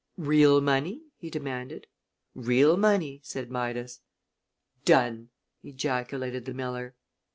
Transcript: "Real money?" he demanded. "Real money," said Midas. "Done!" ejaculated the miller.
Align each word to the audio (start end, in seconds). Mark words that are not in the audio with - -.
"Real 0.17 0.61
money?" 0.61 1.03
he 1.15 1.29
demanded. 1.29 1.85
"Real 2.33 2.75
money," 2.75 3.21
said 3.23 3.51
Midas. 3.51 3.99
"Done!" 4.83 5.29
ejaculated 5.63 6.45
the 6.45 6.55
miller. 6.55 6.95